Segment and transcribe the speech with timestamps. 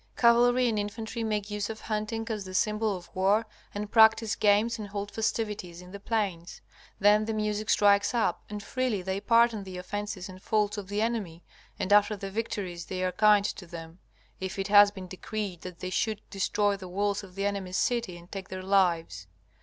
[0.17, 4.79] Cavalry and infantry make use of hunting as the symbol of war and practise games
[4.79, 6.59] and hold festivities in the plains.
[6.99, 11.03] Then the music strikes up, and freely they pardon the offences and faults of the
[11.03, 11.43] enemy,
[11.77, 13.99] and after the victories they are kind to them,
[14.39, 18.17] if it has been decreed that they should destroy the walls of the enemy's city
[18.17, 19.27] and take their lives.